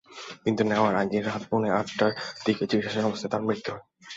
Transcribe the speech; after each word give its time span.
কিন্তু 0.43 0.61
নেওয়ার 0.63 0.93
আগেই 0.95 1.21
রাত 1.21 1.43
পৌনে 1.49 1.69
আটটার 1.79 2.11
দিকে 2.45 2.63
চিকিৎসাধীন 2.69 3.07
অবস্থায় 3.07 3.31
তার 3.33 3.45
মৃত্যু 3.47 3.69
হয়। 3.73 3.83